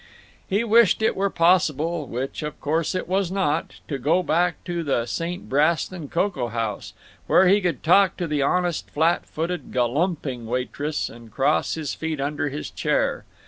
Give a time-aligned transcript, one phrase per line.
[0.49, 5.47] He wished it were possible—which, of course, it was not—to go back to the St.
[5.47, 6.93] Brasten Cocoa House,
[7.27, 12.19] where he could talk to the honest flat footed galumping waitress, and cross his feet
[12.19, 13.25] under his chair.